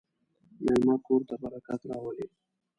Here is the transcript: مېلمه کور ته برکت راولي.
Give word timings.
مېلمه 0.63 0.95
کور 1.05 1.21
ته 1.29 1.35
برکت 1.43 1.81
راولي. 1.89 2.25